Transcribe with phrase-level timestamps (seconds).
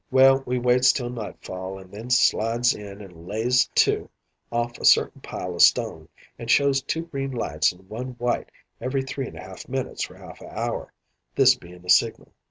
[0.09, 4.09] "Well, we waits till nightfall an' then slides in an' lays to
[4.51, 8.49] off a certain pile o' stone, an' shows two green lights and one white
[8.81, 10.91] every three and a half minutes for half a hour
[11.35, 12.31] this being a signal.